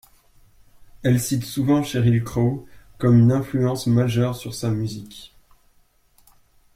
[1.03, 2.65] Elle cite souvent Sheryl Crow
[2.97, 5.35] comme une influence majeure sur sa musique.